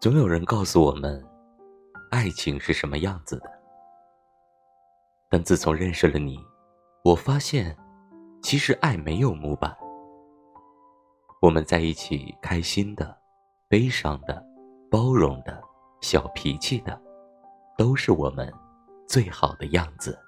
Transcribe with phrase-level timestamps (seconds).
[0.00, 1.24] 总有人告诉我们
[2.10, 3.50] 爱情是什么样子的。
[5.28, 6.38] 但自从认识了你
[7.04, 7.76] 我发现
[8.42, 9.74] 其实爱没有模板。
[11.40, 13.16] 我们在一起开心的
[13.68, 14.42] 悲伤的
[14.90, 15.62] 包容的
[16.00, 17.00] 小脾气的
[17.76, 18.52] 都是我们
[19.08, 20.18] 最好的样子。